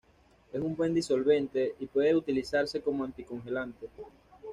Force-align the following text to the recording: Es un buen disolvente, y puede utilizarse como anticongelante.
Es 0.51 0.59
un 0.59 0.75
buen 0.75 0.95
disolvente, 0.95 1.75
y 1.79 1.85
puede 1.85 2.15
utilizarse 2.15 2.81
como 2.81 3.03
anticongelante. 3.03 3.87